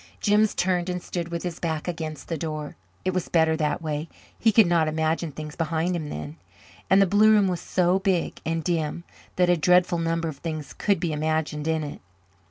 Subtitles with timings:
[0.19, 2.75] Jims turned and stood with his back against the door.
[3.05, 6.37] It was better that way; he could not imagine things behind him then.
[6.89, 9.03] And the blue room was so big and dim
[9.35, 12.01] that a dreadful number of things could be imagined in it.